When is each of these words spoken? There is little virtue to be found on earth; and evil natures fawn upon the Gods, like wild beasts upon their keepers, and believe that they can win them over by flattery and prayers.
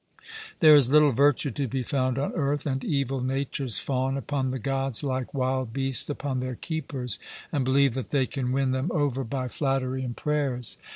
There 0.61 0.73
is 0.75 0.89
little 0.89 1.11
virtue 1.11 1.51
to 1.51 1.67
be 1.67 1.83
found 1.83 2.17
on 2.17 2.33
earth; 2.33 2.65
and 2.65 2.83
evil 2.83 3.21
natures 3.21 3.77
fawn 3.77 4.17
upon 4.17 4.49
the 4.49 4.57
Gods, 4.57 5.03
like 5.03 5.31
wild 5.31 5.73
beasts 5.73 6.09
upon 6.09 6.39
their 6.39 6.55
keepers, 6.55 7.19
and 7.51 7.63
believe 7.63 7.93
that 7.93 8.09
they 8.09 8.25
can 8.25 8.51
win 8.51 8.71
them 8.71 8.89
over 8.91 9.23
by 9.23 9.47
flattery 9.47 10.01
and 10.03 10.17
prayers. 10.17 10.75